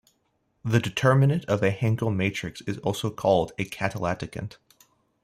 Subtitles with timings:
[0.65, 2.79] The determinant of a Hankel matrix is
[3.15, 4.57] called a catalecticant.